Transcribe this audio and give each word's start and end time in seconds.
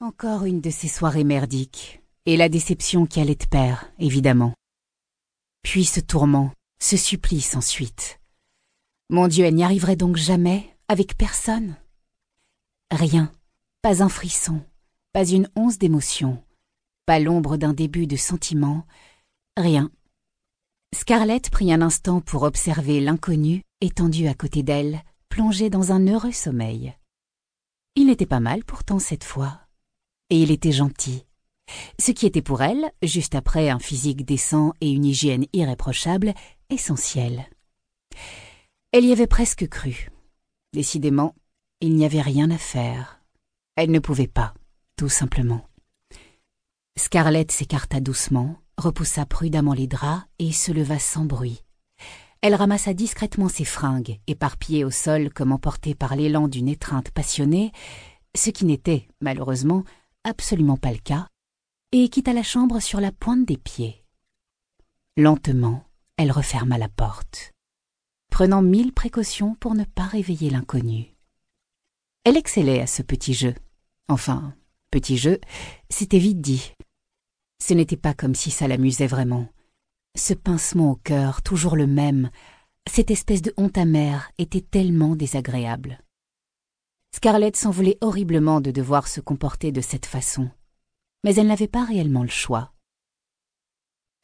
Encore 0.00 0.44
une 0.44 0.60
de 0.60 0.70
ces 0.70 0.86
soirées 0.86 1.24
merdiques, 1.24 2.00
et 2.24 2.36
la 2.36 2.48
déception 2.48 3.04
qui 3.04 3.18
allait 3.18 3.34
de 3.34 3.46
pair, 3.46 3.90
évidemment. 3.98 4.54
Puis 5.64 5.84
ce 5.84 5.98
tourment, 5.98 6.52
ce 6.80 6.96
supplice 6.96 7.56
ensuite. 7.56 8.20
Mon 9.10 9.26
Dieu, 9.26 9.44
elle 9.44 9.56
n'y 9.56 9.64
arriverait 9.64 9.96
donc 9.96 10.14
jamais, 10.14 10.76
avec 10.86 11.16
personne? 11.16 11.74
Rien, 12.92 13.32
pas 13.82 14.00
un 14.00 14.08
frisson, 14.08 14.64
pas 15.12 15.26
une 15.26 15.50
once 15.56 15.78
d'émotion, 15.78 16.44
pas 17.04 17.18
l'ombre 17.18 17.56
d'un 17.56 17.72
début 17.72 18.06
de 18.06 18.16
sentiment, 18.16 18.86
rien. 19.56 19.90
Scarlett 20.94 21.50
prit 21.50 21.72
un 21.72 21.82
instant 21.82 22.20
pour 22.20 22.44
observer 22.44 23.00
l'inconnu 23.00 23.62
étendu 23.80 24.28
à 24.28 24.34
côté 24.34 24.62
d'elle, 24.62 25.02
plongé 25.28 25.70
dans 25.70 25.90
un 25.90 26.06
heureux 26.06 26.30
sommeil. 26.30 26.94
Il 27.96 28.06
n'était 28.06 28.26
pas 28.26 28.38
mal 28.38 28.64
pourtant 28.64 29.00
cette 29.00 29.24
fois, 29.24 29.67
et 30.30 30.40
il 30.40 30.50
était 30.50 30.72
gentil. 30.72 31.24
Ce 31.98 32.12
qui 32.12 32.26
était 32.26 32.42
pour 32.42 32.62
elle, 32.62 32.90
juste 33.02 33.34
après 33.34 33.68
un 33.68 33.78
physique 33.78 34.24
décent 34.24 34.72
et 34.80 34.90
une 34.90 35.04
hygiène 35.04 35.46
irréprochable, 35.52 36.34
essentiel. 36.70 37.48
Elle 38.92 39.04
y 39.04 39.12
avait 39.12 39.26
presque 39.26 39.68
cru. 39.68 40.10
Décidément, 40.72 41.34
il 41.80 41.94
n'y 41.94 42.04
avait 42.04 42.22
rien 42.22 42.50
à 42.50 42.58
faire. 42.58 43.20
Elle 43.76 43.90
ne 43.90 43.98
pouvait 43.98 44.26
pas, 44.26 44.54
tout 44.96 45.08
simplement. 45.08 45.64
Scarlett 46.96 47.52
s'écarta 47.52 48.00
doucement, 48.00 48.56
repoussa 48.76 49.24
prudemment 49.24 49.74
les 49.74 49.86
draps 49.86 50.24
et 50.38 50.52
se 50.52 50.72
leva 50.72 50.98
sans 50.98 51.24
bruit. 51.24 51.62
Elle 52.40 52.54
ramassa 52.54 52.94
discrètement 52.94 53.48
ses 53.48 53.64
fringues, 53.64 54.20
éparpillées 54.26 54.84
au 54.84 54.90
sol 54.90 55.32
comme 55.32 55.52
emportées 55.52 55.94
par 55.94 56.16
l'élan 56.16 56.48
d'une 56.48 56.68
étreinte 56.68 57.10
passionnée, 57.10 57.72
ce 58.34 58.50
qui 58.50 58.64
n'était, 58.64 59.08
malheureusement, 59.20 59.84
absolument 60.24 60.76
pas 60.76 60.92
le 60.92 60.98
cas, 60.98 61.28
et 61.92 62.08
quitta 62.08 62.32
la 62.32 62.42
chambre 62.42 62.80
sur 62.80 63.00
la 63.00 63.12
pointe 63.12 63.44
des 63.44 63.56
pieds. 63.56 64.04
Lentement, 65.16 65.84
elle 66.16 66.32
referma 66.32 66.78
la 66.78 66.88
porte, 66.88 67.52
prenant 68.30 68.62
mille 68.62 68.92
précautions 68.92 69.54
pour 69.54 69.74
ne 69.74 69.84
pas 69.84 70.06
réveiller 70.06 70.50
l'inconnu. 70.50 71.14
Elle 72.24 72.36
excellait 72.36 72.80
à 72.80 72.86
ce 72.86 73.02
petit 73.02 73.34
jeu. 73.34 73.54
Enfin, 74.08 74.54
petit 74.90 75.16
jeu, 75.16 75.40
c'était 75.90 76.18
vite 76.18 76.40
dit. 76.40 76.72
Ce 77.62 77.74
n'était 77.74 77.96
pas 77.96 78.14
comme 78.14 78.34
si 78.34 78.50
ça 78.50 78.68
l'amusait 78.68 79.06
vraiment. 79.06 79.48
Ce 80.16 80.34
pincement 80.34 80.92
au 80.92 80.96
cœur, 80.96 81.42
toujours 81.42 81.76
le 81.76 81.86
même, 81.86 82.30
cette 82.88 83.10
espèce 83.10 83.42
de 83.42 83.52
honte 83.56 83.78
amère 83.78 84.30
était 84.38 84.60
tellement 84.60 85.16
désagréable. 85.16 86.00
Scarlett 87.18 87.56
s'en 87.56 87.72
voulait 87.72 87.98
horriblement 88.00 88.60
de 88.60 88.70
devoir 88.70 89.08
se 89.08 89.20
comporter 89.20 89.72
de 89.72 89.80
cette 89.80 90.06
façon, 90.06 90.48
mais 91.24 91.34
elle 91.34 91.48
n'avait 91.48 91.66
pas 91.66 91.82
réellement 91.82 92.22
le 92.22 92.28
choix. 92.28 92.72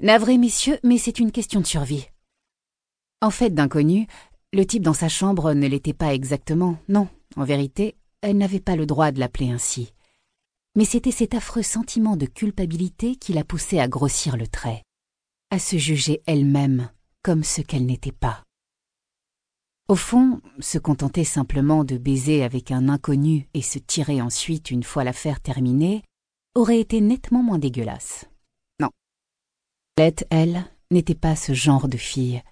Navré, 0.01 0.39
messieurs, 0.39 0.78
mais 0.84 0.97
c'est 0.97 1.19
une 1.19 1.33
question 1.33 1.59
de 1.59 1.67
survie. 1.67 2.06
En 3.20 3.31
fait, 3.31 3.51
d'inconnu, 3.51 4.06
le 4.53 4.64
type 4.64 4.84
dans 4.84 4.95
sa 4.95 5.09
chambre 5.09 5.55
ne 5.55 5.67
l'était 5.67 5.92
pas 5.92 6.14
exactement, 6.14 6.78
non, 6.89 7.09
en 7.34 7.42
vérité, 7.42 7.97
elle 8.20 8.39
n'avait 8.39 8.61
pas 8.61 8.77
le 8.77 8.86
droit 8.86 9.11
de 9.11 9.19
l'appeler 9.19 9.51
ainsi. 9.51 9.92
Mais 10.77 10.84
c'était 10.84 11.11
cet 11.11 11.34
affreux 11.34 11.64
sentiment 11.64 12.17
de 12.17 12.27
culpabilité 12.27 13.17
qui 13.17 13.33
la 13.33 13.42
poussait 13.42 13.81
à 13.81 13.89
grossir 13.89 14.36
le 14.36 14.47
trait, 14.47 14.84
à 15.51 15.58
se 15.58 15.79
juger 15.79 16.23
elle-même 16.27 16.91
comme 17.25 17.42
ce 17.42 17.61
qu'elle 17.61 17.86
n'était 17.86 18.12
pas. 18.12 18.44
Au 19.86 19.96
fond, 19.96 20.40
se 20.60 20.78
contenter 20.78 21.24
simplement 21.24 21.84
de 21.84 21.98
baiser 21.98 22.42
avec 22.42 22.70
un 22.70 22.88
inconnu 22.88 23.48
et 23.52 23.60
se 23.60 23.78
tirer 23.78 24.22
ensuite 24.22 24.70
une 24.70 24.82
fois 24.82 25.04
l'affaire 25.04 25.40
terminée 25.40 26.02
aurait 26.54 26.80
été 26.80 27.02
nettement 27.02 27.42
moins 27.42 27.58
dégueulasse. 27.58 28.24
Non. 28.80 28.88
Lette, 29.98 30.27
elle, 30.30 30.64
n'était 30.90 31.14
pas 31.14 31.36
ce 31.36 31.52
genre 31.52 31.86
de 31.86 31.98
fille. 31.98 32.42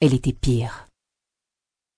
Elle 0.00 0.12
était 0.12 0.34
pire. 0.34 0.86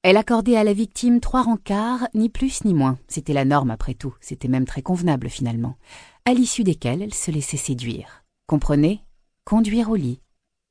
Elle 0.02 0.16
accordait 0.16 0.56
à 0.56 0.62
la 0.62 0.72
victime 0.72 1.18
trois 1.18 1.42
rencarts, 1.42 2.06
ni 2.14 2.28
plus 2.28 2.64
ni 2.64 2.72
moins. 2.72 2.96
C'était 3.08 3.32
la 3.32 3.44
norme 3.44 3.72
après 3.72 3.94
tout, 3.94 4.14
c'était 4.20 4.48
même 4.48 4.66
très 4.66 4.82
convenable 4.82 5.28
finalement, 5.28 5.76
à 6.24 6.32
l'issue 6.32 6.62
desquelles 6.62 7.02
elle 7.02 7.12
se 7.12 7.32
laissait 7.32 7.56
séduire. 7.56 8.24
Comprenez? 8.46 9.04
Conduire 9.44 9.90
au 9.90 9.96
lit. 9.96 10.22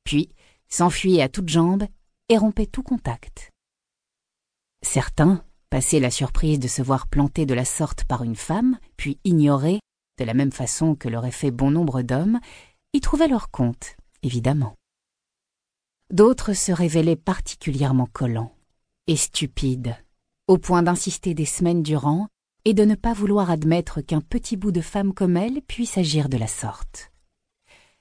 Puis 0.05 0.29
s'enfuyait 0.69 1.21
à 1.21 1.29
toutes 1.29 1.49
jambes 1.49 1.85
et 2.29 2.37
rompait 2.37 2.65
tout 2.65 2.83
contact. 2.83 3.51
Certains, 4.81 5.43
passés 5.69 5.99
la 5.99 6.11
surprise 6.11 6.59
de 6.59 6.67
se 6.67 6.81
voir 6.81 7.07
plantés 7.07 7.45
de 7.45 7.53
la 7.53 7.65
sorte 7.65 8.05
par 8.05 8.23
une 8.23 8.35
femme, 8.35 8.77
puis 8.97 9.19
ignorés, 9.23 9.79
de 10.17 10.25
la 10.25 10.33
même 10.33 10.51
façon 10.51 10.95
que 10.95 11.09
l'auraient 11.09 11.31
fait 11.31 11.51
bon 11.51 11.71
nombre 11.71 12.01
d'hommes, 12.01 12.39
y 12.93 13.01
trouvaient 13.01 13.27
leur 13.27 13.51
compte, 13.51 13.95
évidemment. 14.23 14.75
D'autres 16.11 16.53
se 16.53 16.71
révélaient 16.71 17.15
particulièrement 17.15 18.07
collants 18.11 18.55
et 19.07 19.15
stupide, 19.15 19.95
au 20.47 20.57
point 20.57 20.81
d'insister 20.81 21.33
des 21.33 21.45
semaines 21.45 21.83
durant 21.83 22.27
et 22.65 22.73
de 22.73 22.83
ne 22.83 22.95
pas 22.95 23.13
vouloir 23.13 23.51
admettre 23.51 24.01
qu'un 24.01 24.21
petit 24.21 24.57
bout 24.57 24.71
de 24.71 24.81
femme 24.81 25.13
comme 25.13 25.37
elle 25.37 25.61
puisse 25.61 25.97
agir 25.97 26.29
de 26.29 26.37
la 26.37 26.47
sorte. 26.47 27.11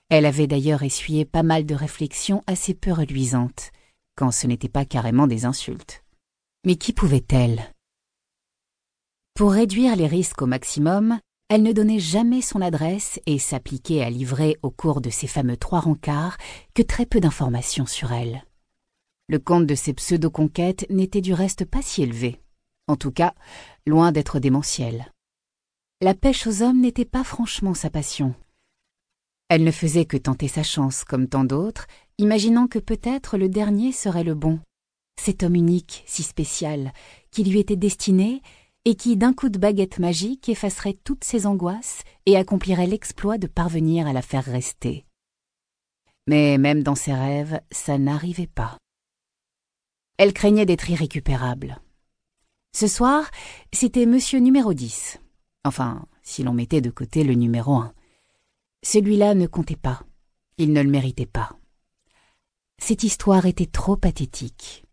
Elle 0.08 0.24
avait 0.24 0.46
d'ailleurs 0.46 0.82
essuyé 0.82 1.26
pas 1.26 1.42
mal 1.42 1.66
de 1.66 1.74
réflexions 1.74 2.42
assez 2.46 2.72
peu 2.72 2.92
reluisantes, 2.92 3.72
quand 4.16 4.30
ce 4.30 4.46
n'était 4.46 4.70
pas 4.70 4.86
carrément 4.86 5.26
des 5.26 5.44
insultes. 5.44 6.02
Mais 6.64 6.76
qui 6.76 6.92
pouvait-elle? 6.92 7.72
Pour 9.34 9.52
réduire 9.52 9.94
les 9.94 10.06
risques 10.08 10.42
au 10.42 10.46
maximum, 10.46 11.20
elle 11.48 11.62
ne 11.62 11.72
donnait 11.72 12.00
jamais 12.00 12.42
son 12.42 12.60
adresse 12.60 13.20
et 13.26 13.38
s'appliquait 13.38 14.02
à 14.02 14.10
livrer 14.10 14.58
au 14.62 14.70
cours 14.70 15.00
de 15.00 15.08
ces 15.08 15.26
fameux 15.26 15.56
trois 15.56 15.80
rencarts 15.80 16.36
que 16.74 16.82
très 16.82 17.06
peu 17.06 17.20
d'informations 17.20 17.86
sur 17.86 18.12
elle. 18.12 18.44
Le 19.28 19.38
compte 19.38 19.66
de 19.66 19.74
ces 19.74 19.94
pseudo-conquêtes 19.94 20.86
n'était 20.90 21.20
du 21.20 21.32
reste 21.32 21.64
pas 21.64 21.82
si 21.82 22.02
élevé. 22.02 22.40
En 22.86 22.96
tout 22.96 23.12
cas, 23.12 23.34
loin 23.86 24.10
d'être 24.10 24.40
démentiel. 24.40 25.12
La 26.00 26.14
pêche 26.14 26.46
aux 26.46 26.62
hommes 26.62 26.80
n'était 26.80 27.04
pas 27.04 27.24
franchement 27.24 27.74
sa 27.74 27.90
passion. 27.90 28.34
Elle 29.48 29.64
ne 29.64 29.70
faisait 29.70 30.04
que 30.04 30.16
tenter 30.16 30.48
sa 30.48 30.62
chance, 30.62 31.04
comme 31.04 31.28
tant 31.28 31.44
d'autres, 31.44 31.86
imaginant 32.18 32.66
que 32.66 32.78
peut-être 32.78 33.38
le 33.38 33.48
dernier 33.48 33.92
serait 33.92 34.24
le 34.24 34.34
bon. 34.34 34.60
Cet 35.18 35.42
homme 35.42 35.56
unique, 35.56 36.04
si 36.06 36.22
spécial, 36.22 36.92
qui 37.32 37.42
lui 37.42 37.58
était 37.58 37.76
destiné, 37.76 38.40
et 38.84 38.94
qui, 38.94 39.16
d'un 39.16 39.34
coup 39.34 39.48
de 39.48 39.58
baguette 39.58 39.98
magique, 39.98 40.48
effacerait 40.48 40.96
toutes 41.04 41.24
ses 41.24 41.44
angoisses 41.44 42.02
et 42.24 42.36
accomplirait 42.36 42.86
l'exploit 42.86 43.36
de 43.36 43.48
parvenir 43.48 44.06
à 44.06 44.12
la 44.12 44.22
faire 44.22 44.44
rester. 44.44 45.04
Mais 46.26 46.56
même 46.56 46.82
dans 46.82 46.94
ses 46.94 47.12
rêves, 47.12 47.60
ça 47.70 47.98
n'arrivait 47.98 48.46
pas. 48.46 48.78
Elle 50.16 50.32
craignait 50.32 50.66
d'être 50.66 50.88
irrécupérable. 50.88 51.80
Ce 52.74 52.86
soir, 52.86 53.30
c'était 53.72 54.06
monsieur 54.06 54.38
numéro 54.38 54.72
10. 54.72 55.18
Enfin, 55.64 56.06
si 56.22 56.44
l'on 56.44 56.54
mettait 56.54 56.80
de 56.80 56.90
côté 56.90 57.24
le 57.24 57.34
numéro 57.34 57.74
1. 57.74 57.92
Celui-là 58.84 59.34
ne 59.34 59.46
comptait 59.46 59.76
pas. 59.76 60.02
Il 60.58 60.72
ne 60.72 60.82
le 60.82 60.90
méritait 60.90 61.26
pas. 61.26 61.56
Cette 62.78 63.02
histoire 63.02 63.46
était 63.46 63.66
trop 63.66 63.96
pathétique. 63.96 64.84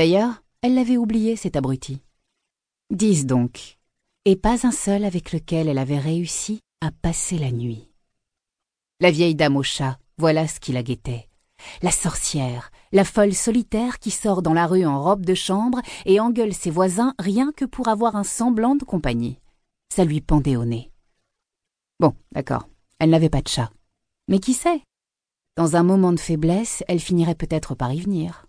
D'ailleurs, 0.00 0.42
elle 0.62 0.76
l'avait 0.76 0.96
oublié, 0.96 1.36
cet 1.36 1.56
abruti. 1.56 2.00
Dix 2.88 3.26
donc, 3.26 3.78
et 4.24 4.34
pas 4.34 4.66
un 4.66 4.70
seul 4.70 5.04
avec 5.04 5.30
lequel 5.30 5.68
elle 5.68 5.76
avait 5.76 5.98
réussi 5.98 6.62
à 6.80 6.90
passer 6.90 7.36
la 7.36 7.52
nuit. 7.52 7.86
La 9.00 9.10
vieille 9.10 9.34
dame 9.34 9.58
au 9.58 9.62
chat, 9.62 9.98
voilà 10.16 10.48
ce 10.48 10.58
qui 10.58 10.72
la 10.72 10.82
guettait. 10.82 11.28
La 11.82 11.90
sorcière, 11.90 12.70
la 12.92 13.04
folle 13.04 13.34
solitaire 13.34 13.98
qui 13.98 14.10
sort 14.10 14.40
dans 14.40 14.54
la 14.54 14.66
rue 14.66 14.86
en 14.86 15.02
robe 15.02 15.26
de 15.26 15.34
chambre 15.34 15.82
et 16.06 16.18
engueule 16.18 16.54
ses 16.54 16.70
voisins 16.70 17.12
rien 17.18 17.52
que 17.54 17.66
pour 17.66 17.88
avoir 17.88 18.16
un 18.16 18.24
semblant 18.24 18.76
de 18.76 18.84
compagnie. 18.84 19.38
Ça 19.94 20.06
lui 20.06 20.22
pendait 20.22 20.56
au 20.56 20.64
nez. 20.64 20.90
Bon, 21.98 22.14
d'accord, 22.32 22.70
elle 23.00 23.10
n'avait 23.10 23.28
pas 23.28 23.42
de 23.42 23.48
chat. 23.48 23.70
Mais 24.28 24.38
qui 24.38 24.54
sait? 24.54 24.80
Dans 25.58 25.76
un 25.76 25.82
moment 25.82 26.14
de 26.14 26.20
faiblesse, 26.20 26.82
elle 26.88 27.00
finirait 27.00 27.34
peut-être 27.34 27.74
par 27.74 27.92
y 27.92 28.00
venir. 28.00 28.46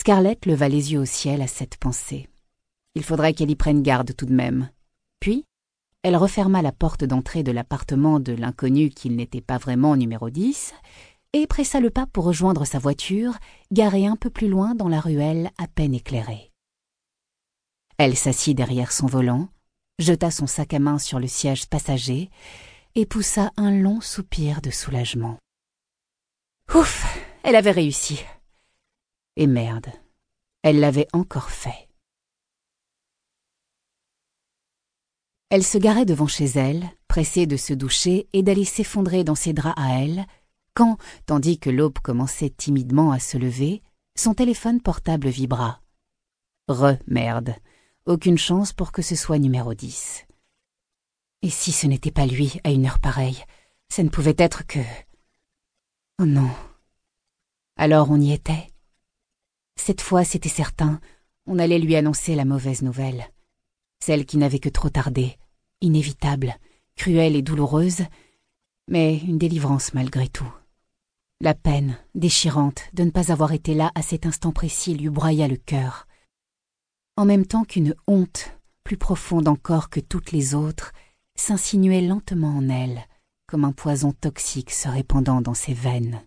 Scarlett 0.00 0.46
leva 0.46 0.66
les 0.70 0.94
yeux 0.94 1.00
au 1.00 1.04
ciel 1.04 1.42
à 1.42 1.46
cette 1.46 1.76
pensée. 1.76 2.26
Il 2.94 3.04
faudrait 3.04 3.34
qu'elle 3.34 3.50
y 3.50 3.54
prenne 3.54 3.82
garde 3.82 4.16
tout 4.16 4.24
de 4.24 4.32
même. 4.32 4.70
Puis, 5.20 5.44
elle 6.02 6.16
referma 6.16 6.62
la 6.62 6.72
porte 6.72 7.04
d'entrée 7.04 7.42
de 7.42 7.52
l'appartement 7.52 8.18
de 8.18 8.32
l'inconnu 8.32 8.88
qu'il 8.88 9.14
n'était 9.14 9.42
pas 9.42 9.58
vraiment 9.58 9.96
numéro 9.96 10.30
10 10.30 10.72
et 11.34 11.46
pressa 11.46 11.80
le 11.80 11.90
pas 11.90 12.06
pour 12.06 12.24
rejoindre 12.24 12.64
sa 12.64 12.78
voiture, 12.78 13.34
garée 13.72 14.06
un 14.06 14.16
peu 14.16 14.30
plus 14.30 14.48
loin 14.48 14.74
dans 14.74 14.88
la 14.88 15.00
ruelle 15.00 15.50
à 15.58 15.66
peine 15.68 15.92
éclairée. 15.92 16.50
Elle 17.98 18.16
s'assit 18.16 18.56
derrière 18.56 18.92
son 18.92 19.06
volant, 19.06 19.50
jeta 19.98 20.30
son 20.30 20.46
sac 20.46 20.72
à 20.72 20.78
main 20.78 20.98
sur 20.98 21.20
le 21.20 21.26
siège 21.26 21.66
passager 21.66 22.30
et 22.94 23.04
poussa 23.04 23.50
un 23.58 23.70
long 23.70 24.00
soupir 24.00 24.62
de 24.62 24.70
soulagement. 24.70 25.36
Ouf, 26.74 27.04
elle 27.42 27.56
avait 27.56 27.70
réussi. 27.70 28.24
Et 29.40 29.46
merde, 29.46 29.86
elle 30.62 30.80
l'avait 30.80 31.08
encore 31.14 31.50
fait. 31.50 31.88
Elle 35.48 35.64
se 35.64 35.78
garait 35.78 36.04
devant 36.04 36.26
chez 36.26 36.44
elle, 36.44 36.86
pressée 37.08 37.46
de 37.46 37.56
se 37.56 37.72
doucher 37.72 38.28
et 38.34 38.42
d'aller 38.42 38.66
s'effondrer 38.66 39.24
dans 39.24 39.34
ses 39.34 39.54
draps 39.54 39.80
à 39.80 39.98
elle, 39.98 40.26
quand, 40.74 40.98
tandis 41.24 41.58
que 41.58 41.70
l'aube 41.70 42.00
commençait 42.00 42.50
timidement 42.50 43.12
à 43.12 43.18
se 43.18 43.38
lever, 43.38 43.82
son 44.14 44.34
téléphone 44.34 44.82
portable 44.82 45.30
vibra. 45.30 45.80
Re-merde. 46.68 47.54
Aucune 48.04 48.36
chance 48.36 48.74
pour 48.74 48.92
que 48.92 49.00
ce 49.00 49.16
soit 49.16 49.38
numéro 49.38 49.72
10. 49.72 50.26
Et 51.40 51.48
si 51.48 51.72
ce 51.72 51.86
n'était 51.86 52.10
pas 52.10 52.26
lui 52.26 52.60
à 52.62 52.72
une 52.72 52.84
heure 52.84 52.98
pareille, 52.98 53.42
ça 53.88 54.02
ne 54.02 54.10
pouvait 54.10 54.36
être 54.36 54.66
que... 54.66 54.80
Oh 56.18 56.26
non. 56.26 56.50
Alors 57.76 58.10
on 58.10 58.20
y 58.20 58.32
était. 58.32 58.69
Cette 59.82 60.02
fois, 60.02 60.24
c'était 60.24 60.50
certain, 60.50 61.00
on 61.46 61.58
allait 61.58 61.78
lui 61.78 61.96
annoncer 61.96 62.34
la 62.34 62.44
mauvaise 62.44 62.82
nouvelle. 62.82 63.30
Celle 63.98 64.26
qui 64.26 64.36
n'avait 64.36 64.58
que 64.58 64.68
trop 64.68 64.90
tardé, 64.90 65.38
inévitable, 65.80 66.54
cruelle 66.96 67.34
et 67.34 67.40
douloureuse, 67.40 68.02
mais 68.88 69.16
une 69.16 69.38
délivrance 69.38 69.94
malgré 69.94 70.28
tout. 70.28 70.52
La 71.40 71.54
peine, 71.54 71.96
déchirante, 72.14 72.82
de 72.92 73.04
ne 73.04 73.10
pas 73.10 73.32
avoir 73.32 73.52
été 73.52 73.74
là 73.74 73.90
à 73.94 74.02
cet 74.02 74.26
instant 74.26 74.52
précis 74.52 74.94
lui 74.94 75.08
broya 75.08 75.48
le 75.48 75.56
cœur. 75.56 76.06
En 77.16 77.24
même 77.24 77.46
temps 77.46 77.64
qu'une 77.64 77.94
honte, 78.06 78.52
plus 78.84 78.98
profonde 78.98 79.48
encore 79.48 79.88
que 79.88 80.00
toutes 80.00 80.30
les 80.30 80.54
autres, 80.54 80.92
s'insinuait 81.36 82.02
lentement 82.02 82.54
en 82.54 82.68
elle, 82.68 83.00
comme 83.46 83.64
un 83.64 83.72
poison 83.72 84.12
toxique 84.12 84.72
se 84.72 84.88
répandant 84.88 85.40
dans 85.40 85.54
ses 85.54 85.72
veines. 85.72 86.20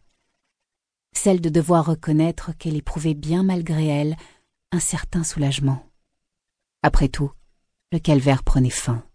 Celle 1.16 1.42
de 1.42 1.50
devoir 1.50 1.86
reconnaître 1.86 2.52
qu'elle 2.58 2.76
éprouvait 2.76 3.14
bien 3.14 3.44
malgré 3.44 3.88
elle 3.88 4.18
un 4.72 4.80
certain 4.80 5.24
soulagement. 5.24 5.86
Après 6.82 7.08
tout, 7.08 7.32
le 7.92 8.00
calvaire 8.00 8.44
prenait 8.44 8.70
fin, 8.70 9.06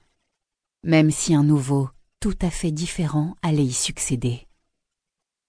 même 0.84 1.10
si 1.10 1.34
un 1.34 1.42
nouveau, 1.42 1.90
tout 2.20 2.36
à 2.40 2.50
fait 2.50 2.70
différent, 2.70 3.36
allait 3.42 3.64
y 3.64 3.72
succéder. 3.72 4.46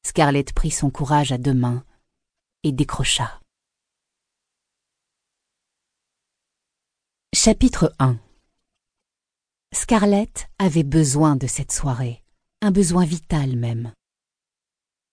Scarlett 0.05 0.53
prit 0.53 0.71
son 0.71 0.89
courage 0.89 1.31
à 1.31 1.37
deux 1.37 1.53
mains 1.53 1.83
et 2.63 2.71
décrocha. 2.71 3.39
Chapitre 7.33 7.93
1 7.99 8.17
Scarlett 9.71 10.49
avait 10.57 10.83
besoin 10.83 11.35
de 11.35 11.45
cette 11.45 11.71
soirée, 11.71 12.23
un 12.61 12.71
besoin 12.71 13.05
vital 13.05 13.55
même. 13.55 13.93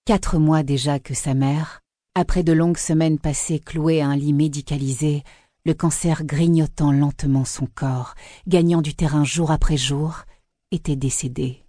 Quatre 0.06 0.38
mois 0.38 0.62
déjà 0.62 1.00
que 1.00 1.14
sa 1.14 1.34
mère, 1.34 1.80
après 2.14 2.44
de 2.44 2.52
longues 2.52 2.78
semaines 2.78 3.18
passées 3.18 3.58
clouée 3.58 4.00
à 4.00 4.06
un 4.06 4.14
lit 4.14 4.32
médicalisé, 4.32 5.24
le 5.64 5.74
cancer 5.74 6.24
grignotant 6.24 6.92
lentement 6.92 7.44
son 7.44 7.66
corps, 7.66 8.14
gagnant 8.46 8.82
du 8.82 8.94
terrain 8.94 9.24
jour 9.24 9.50
après 9.50 9.76
jour, 9.76 10.22
était 10.70 10.94
décédée. 10.94 11.66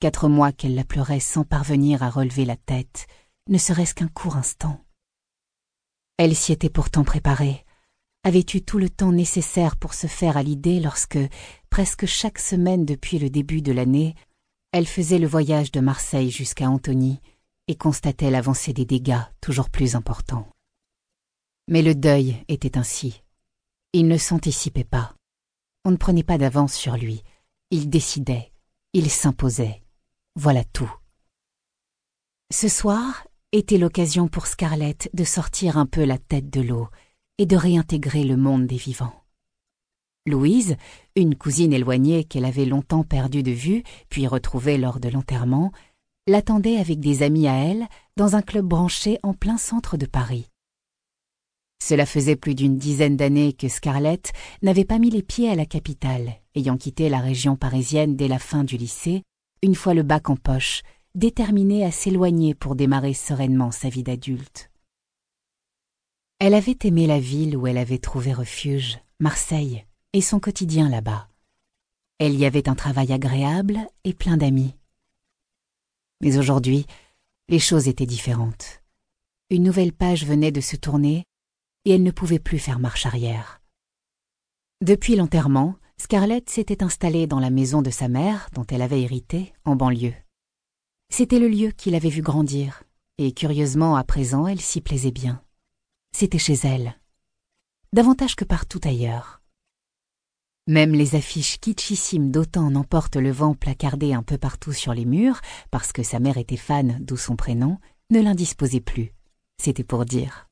Quatre 0.00 0.28
mois 0.28 0.50
qu'elle 0.50 0.74
la 0.74 0.82
pleurait 0.82 1.20
sans 1.20 1.44
parvenir 1.44 2.02
à 2.02 2.10
relever 2.10 2.44
la 2.44 2.56
tête, 2.56 3.06
ne 3.48 3.58
serait-ce 3.58 3.94
qu'un 3.94 4.08
court 4.08 4.36
instant. 4.36 4.84
Elle 6.16 6.34
s'y 6.34 6.50
était 6.50 6.68
pourtant 6.68 7.04
préparée, 7.04 7.64
avait 8.24 8.44
eu 8.54 8.62
tout 8.62 8.78
le 8.78 8.90
temps 8.90 9.12
nécessaire 9.12 9.76
pour 9.76 9.94
se 9.94 10.08
faire 10.08 10.36
à 10.36 10.42
l'idée 10.42 10.80
lorsque, 10.80 11.20
presque 11.70 12.06
chaque 12.06 12.40
semaine 12.40 12.84
depuis 12.84 13.20
le 13.20 13.30
début 13.30 13.62
de 13.62 13.70
l'année, 13.70 14.16
elle 14.72 14.88
faisait 14.88 15.20
le 15.20 15.28
voyage 15.28 15.70
de 15.70 15.78
Marseille 15.78 16.32
jusqu'à 16.32 16.68
Antony 16.68 17.20
et 17.68 17.76
constatait 17.76 18.30
l'avancée 18.30 18.72
des 18.72 18.84
dégâts 18.84 19.22
toujours 19.40 19.70
plus 19.70 19.94
importants. 19.94 20.48
Mais 21.68 21.82
le 21.82 21.94
deuil 21.94 22.36
était 22.48 22.78
ainsi. 22.78 23.22
Il 23.92 24.08
ne 24.08 24.18
s'anticipait 24.18 24.84
pas. 24.84 25.14
On 25.84 25.90
ne 25.90 25.96
prenait 25.96 26.22
pas 26.22 26.38
d'avance 26.38 26.74
sur 26.74 26.96
lui. 26.96 27.22
Il 27.70 27.88
décidait. 27.90 28.52
Il 28.92 29.10
s'imposait. 29.10 29.82
Voilà 30.36 30.64
tout. 30.64 30.92
Ce 32.52 32.68
soir 32.68 33.26
était 33.52 33.78
l'occasion 33.78 34.28
pour 34.28 34.46
Scarlett 34.46 35.10
de 35.14 35.24
sortir 35.24 35.78
un 35.78 35.86
peu 35.86 36.04
la 36.04 36.18
tête 36.18 36.50
de 36.50 36.60
l'eau 36.60 36.88
et 37.38 37.46
de 37.46 37.56
réintégrer 37.56 38.24
le 38.24 38.36
monde 38.36 38.66
des 38.66 38.76
vivants. 38.76 39.24
Louise, 40.26 40.76
une 41.14 41.36
cousine 41.36 41.72
éloignée 41.72 42.24
qu'elle 42.24 42.44
avait 42.44 42.64
longtemps 42.64 43.04
perdue 43.04 43.42
de 43.42 43.52
vue, 43.52 43.82
puis 44.08 44.26
retrouvée 44.26 44.76
lors 44.76 44.98
de 44.98 45.08
l'enterrement, 45.08 45.72
l'attendait 46.26 46.78
avec 46.78 47.00
des 47.00 47.22
amis 47.22 47.48
à 47.48 47.54
elle 47.54 47.86
dans 48.16 48.36
un 48.36 48.42
club 48.42 48.66
branché 48.66 49.18
en 49.22 49.34
plein 49.34 49.58
centre 49.58 49.96
de 49.96 50.06
Paris. 50.06 50.48
Cela 51.82 52.06
faisait 52.06 52.36
plus 52.36 52.54
d'une 52.54 52.78
dizaine 52.78 53.16
d'années 53.16 53.52
que 53.52 53.68
Scarlett 53.68 54.32
n'avait 54.62 54.84
pas 54.84 54.98
mis 54.98 55.10
les 55.10 55.22
pieds 55.22 55.50
à 55.50 55.54
la 55.54 55.66
capitale, 55.66 56.36
ayant 56.54 56.76
quitté 56.76 57.08
la 57.08 57.20
région 57.20 57.56
parisienne 57.56 58.16
dès 58.16 58.28
la 58.28 58.38
fin 58.38 58.64
du 58.64 58.76
lycée 58.76 59.22
une 59.62 59.74
fois 59.74 59.94
le 59.94 60.02
bac 60.02 60.30
en 60.30 60.36
poche, 60.36 60.82
déterminée 61.14 61.84
à 61.84 61.90
s'éloigner 61.90 62.54
pour 62.54 62.76
démarrer 62.76 63.14
sereinement 63.14 63.70
sa 63.70 63.88
vie 63.88 64.02
d'adulte. 64.02 64.70
Elle 66.38 66.54
avait 66.54 66.78
aimé 66.84 67.06
la 67.06 67.18
ville 67.18 67.56
où 67.56 67.66
elle 67.66 67.78
avait 67.78 67.98
trouvé 67.98 68.32
refuge, 68.32 68.98
Marseille, 69.18 69.84
et 70.12 70.20
son 70.20 70.38
quotidien 70.38 70.88
là-bas. 70.88 71.28
Elle 72.18 72.34
y 72.34 72.44
avait 72.44 72.68
un 72.68 72.74
travail 72.74 73.12
agréable 73.12 73.80
et 74.04 74.12
plein 74.12 74.36
d'amis. 74.36 74.74
Mais 76.20 76.38
aujourd'hui, 76.38 76.86
les 77.48 77.58
choses 77.58 77.88
étaient 77.88 78.06
différentes. 78.06 78.82
Une 79.50 79.62
nouvelle 79.62 79.92
page 79.92 80.24
venait 80.24 80.52
de 80.52 80.60
se 80.60 80.76
tourner 80.76 81.24
et 81.84 81.92
elle 81.92 82.02
ne 82.02 82.10
pouvait 82.10 82.40
plus 82.40 82.58
faire 82.58 82.78
marche 82.78 83.06
arrière. 83.06 83.60
Depuis 84.80 85.16
l'enterrement, 85.16 85.76
Scarlett 85.98 86.50
s'était 86.50 86.82
installée 86.82 87.26
dans 87.26 87.40
la 87.40 87.50
maison 87.50 87.80
de 87.80 87.90
sa 87.90 88.08
mère, 88.08 88.48
dont 88.52 88.66
elle 88.66 88.82
avait 88.82 89.00
hérité, 89.00 89.52
en 89.64 89.76
banlieue. 89.76 90.14
C'était 91.08 91.38
le 91.38 91.48
lieu 91.48 91.70
qu'il 91.70 91.94
avait 91.94 92.10
vu 92.10 92.22
grandir, 92.22 92.82
et 93.18 93.32
curieusement 93.32 93.96
à 93.96 94.04
présent 94.04 94.46
elle 94.46 94.60
s'y 94.60 94.80
plaisait 94.80 95.12
bien. 95.12 95.42
C'était 96.12 96.38
chez 96.38 96.54
elle, 96.64 96.98
davantage 97.92 98.36
que 98.36 98.44
partout 98.44 98.80
ailleurs. 98.84 99.40
Même 100.68 100.94
les 100.94 101.14
affiches 101.14 101.60
kitschissimes 101.60 102.32
d'autant 102.32 102.70
n'emporte 102.70 103.16
le 103.16 103.30
vent 103.30 103.54
placardées 103.54 104.14
un 104.14 104.24
peu 104.24 104.36
partout 104.36 104.72
sur 104.72 104.94
les 104.94 105.04
murs, 105.04 105.40
parce 105.70 105.92
que 105.92 106.02
sa 106.02 106.18
mère 106.18 106.38
était 106.38 106.56
fan, 106.56 106.98
d'où 107.00 107.16
son 107.16 107.36
prénom, 107.36 107.78
ne 108.10 108.20
l'indisposaient 108.20 108.80
plus. 108.80 109.12
C'était 109.62 109.84
pour 109.84 110.04
dire. 110.04 110.48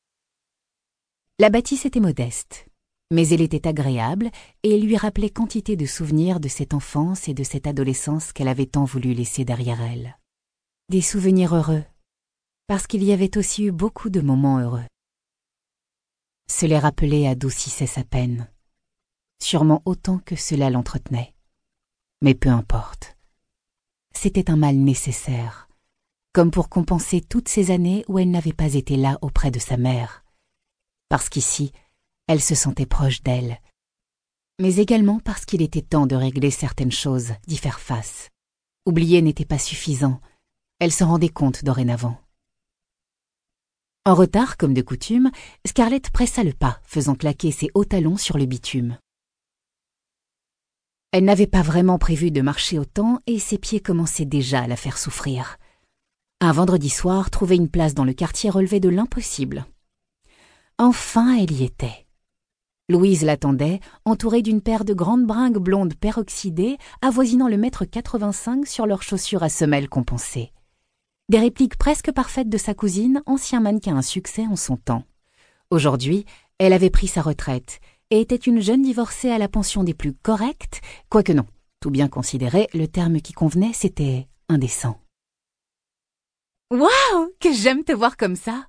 La 1.37 1.49
bâtisse 1.49 1.85
était 1.85 1.99
modeste, 1.99 2.65
mais 3.11 3.27
elle 3.27 3.41
était 3.41 3.67
agréable 3.67 4.31
et 4.63 4.79
lui 4.79 4.95
rappelait 4.95 5.29
quantité 5.29 5.75
de 5.75 5.85
souvenirs 5.85 6.39
de 6.39 6.47
cette 6.47 6.73
enfance 6.73 7.27
et 7.27 7.33
de 7.33 7.43
cette 7.43 7.67
adolescence 7.67 8.31
qu'elle 8.31 8.47
avait 8.47 8.65
tant 8.67 8.85
voulu 8.85 9.13
laisser 9.13 9.43
derrière 9.43 9.81
elle. 9.81 10.17
Des 10.89 11.01
souvenirs 11.01 11.55
heureux, 11.55 11.83
parce 12.67 12.87
qu'il 12.87 13.03
y 13.03 13.11
avait 13.11 13.37
aussi 13.37 13.65
eu 13.65 13.71
beaucoup 13.71 14.09
de 14.09 14.21
moments 14.21 14.59
heureux. 14.59 14.85
Se 16.47 16.65
les 16.65 16.79
rappeler 16.79 17.27
adoucissait 17.27 17.85
sa 17.85 18.05
peine, 18.05 18.47
sûrement 19.41 19.81
autant 19.85 20.19
que 20.19 20.35
cela 20.35 20.69
l'entretenait. 20.69 21.33
Mais 22.21 22.33
peu 22.33 22.49
importe. 22.49 23.17
C'était 24.13 24.49
un 24.49 24.55
mal 24.55 24.75
nécessaire, 24.75 25.67
comme 26.33 26.51
pour 26.51 26.69
compenser 26.69 27.21
toutes 27.21 27.49
ces 27.49 27.71
années 27.71 28.05
où 28.07 28.19
elle 28.19 28.31
n'avait 28.31 28.53
pas 28.53 28.73
été 28.73 28.95
là 28.97 29.17
auprès 29.21 29.51
de 29.51 29.59
sa 29.59 29.77
mère. 29.77 30.23
Parce 31.09 31.29
qu'ici, 31.29 31.71
elle 32.27 32.41
se 32.41 32.55
sentait 32.55 32.85
proche 32.85 33.21
d'elle, 33.21 33.59
mais 34.59 34.77
également 34.77 35.19
parce 35.19 35.45
qu'il 35.45 35.61
était 35.61 35.81
temps 35.81 36.07
de 36.07 36.15
régler 36.15 36.51
certaines 36.51 36.91
choses, 36.91 37.33
d'y 37.47 37.57
faire 37.57 37.79
face. 37.79 38.29
Oublier 38.85 39.21
n'était 39.21 39.45
pas 39.45 39.57
suffisant, 39.57 40.21
elle 40.79 40.91
s'en 40.91 41.07
rendait 41.07 41.29
compte 41.29 41.63
dorénavant. 41.63 42.17
En 44.05 44.13
retard, 44.13 44.57
comme 44.57 44.73
de 44.73 44.81
coutume, 44.81 45.31
Scarlett 45.65 46.09
pressa 46.11 46.43
le 46.43 46.53
pas, 46.53 46.79
faisant 46.83 47.15
claquer 47.15 47.51
ses 47.51 47.69
hauts 47.73 47.85
talons 47.85 48.17
sur 48.17 48.37
le 48.37 48.45
bitume. 48.45 48.97
Elle 51.17 51.23
n'avait 51.23 51.47
pas 51.47 51.61
vraiment 51.61 51.97
prévu 51.97 52.29
de 52.29 52.41
marcher 52.41 52.77
autant 52.77 53.21
et 53.25 53.39
ses 53.39 53.57
pieds 53.57 53.79
commençaient 53.79 54.25
déjà 54.25 54.63
à 54.63 54.67
la 54.67 54.75
faire 54.75 54.97
souffrir. 54.97 55.55
Un 56.41 56.51
vendredi 56.51 56.89
soir, 56.89 57.29
trouver 57.29 57.55
une 57.55 57.69
place 57.69 57.93
dans 57.93 58.03
le 58.03 58.11
quartier 58.11 58.49
relevait 58.49 58.81
de 58.81 58.89
l'impossible. 58.89 59.65
Enfin, 60.77 61.37
elle 61.37 61.53
y 61.53 61.63
était. 61.63 62.05
Louise 62.89 63.23
l'attendait, 63.23 63.79
entourée 64.03 64.41
d'une 64.41 64.59
paire 64.59 64.83
de 64.83 64.93
grandes 64.93 65.25
bringues 65.25 65.57
blondes 65.57 65.93
peroxydées, 65.93 66.77
avoisinant 67.01 67.47
le 67.47 67.55
mètre 67.55 67.85
85 67.85 68.67
sur 68.67 68.85
leurs 68.85 69.01
chaussures 69.01 69.43
à 69.43 69.47
semelles 69.47 69.87
compensées. 69.87 70.51
Des 71.29 71.39
répliques 71.39 71.77
presque 71.77 72.11
parfaites 72.11 72.49
de 72.49 72.57
sa 72.57 72.73
cousine, 72.73 73.23
ancien 73.25 73.61
mannequin 73.61 73.95
à 73.95 74.01
succès 74.01 74.47
en 74.47 74.57
son 74.57 74.75
temps. 74.75 75.05
Aujourd'hui, 75.69 76.25
elle 76.57 76.73
avait 76.73 76.89
pris 76.89 77.07
sa 77.07 77.21
retraite 77.21 77.79
et 78.11 78.21
était 78.21 78.35
une 78.35 78.61
jeune 78.61 78.81
divorcée 78.81 79.29
à 79.29 79.37
la 79.37 79.47
pension 79.47 79.83
des 79.83 79.93
plus 79.93 80.13
correctes, 80.13 80.81
quoique 81.09 81.31
non, 81.31 81.45
tout 81.79 81.91
bien 81.91 82.07
considéré, 82.07 82.67
le 82.73 82.87
terme 82.87 83.21
qui 83.21 83.33
convenait, 83.33 83.73
c'était 83.73 84.27
indécent. 84.49 84.99
Waouh, 86.71 87.31
que 87.39 87.53
j'aime 87.53 87.83
te 87.83 87.91
voir 87.91 88.17
comme 88.17 88.35
ça 88.35 88.67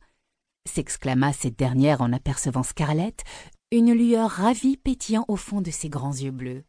s'exclama 0.67 1.33
cette 1.33 1.59
dernière 1.59 2.01
en 2.01 2.13
apercevant 2.13 2.63
Scarlett, 2.63 3.25
une 3.71 3.93
lueur 3.93 4.31
ravie 4.31 4.77
pétillant 4.77 5.25
au 5.29 5.37
fond 5.37 5.61
de 5.61 5.71
ses 5.71 5.89
grands 5.89 6.13
yeux 6.13 6.31
bleus. 6.31 6.65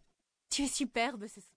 Tu 0.50 0.64
es 0.64 0.68
superbe 0.68 1.26
ce 1.28 1.42